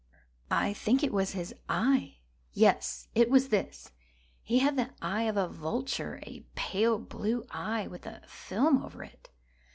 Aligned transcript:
I 0.49 0.73
think 0.73 1.03
it 1.03 1.13
was 1.13 1.33
his 1.33 1.53
eye! 1.69 2.17
yes, 2.53 3.07
it 3.13 3.29
was 3.29 3.49
this! 3.49 3.91
He 4.41 4.57
had 4.57 4.75
the 4.75 4.95
eye 4.99 5.25
of 5.25 5.37
a 5.37 5.47
vulture—a 5.47 6.43
pale 6.55 6.97
blue 6.97 7.45
eye, 7.51 7.85
with 7.85 8.07
a 8.07 8.21
film 8.25 8.81
over 8.81 9.03
it. 9.03 9.29